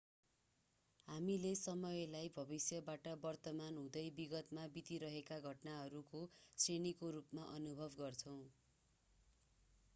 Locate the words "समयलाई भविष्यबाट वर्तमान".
1.57-3.77